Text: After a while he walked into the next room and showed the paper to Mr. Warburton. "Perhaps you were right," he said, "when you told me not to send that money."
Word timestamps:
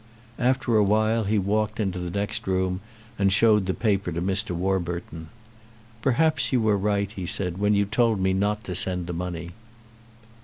After 0.39 0.75
a 0.77 0.83
while 0.83 1.25
he 1.25 1.37
walked 1.37 1.79
into 1.79 1.99
the 1.99 2.09
next 2.09 2.47
room 2.47 2.81
and 3.19 3.31
showed 3.31 3.67
the 3.67 3.73
paper 3.75 4.11
to 4.11 4.19
Mr. 4.19 4.49
Warburton. 4.55 5.29
"Perhaps 6.01 6.51
you 6.51 6.59
were 6.59 6.75
right," 6.75 7.11
he 7.11 7.27
said, 7.27 7.59
"when 7.59 7.75
you 7.75 7.85
told 7.85 8.19
me 8.19 8.33
not 8.33 8.63
to 8.63 8.73
send 8.73 9.05
that 9.05 9.13
money." 9.13 9.51